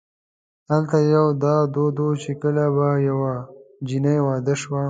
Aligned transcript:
هلته 0.71 0.97
یو 1.15 1.25
دا 1.43 1.55
دود 1.73 1.97
و 2.05 2.09
چې 2.23 2.31
کله 2.41 2.65
به 2.75 2.87
یوه 3.09 3.33
جنۍ 3.87 4.17
واده 4.25 4.53
شوه. 4.61 4.79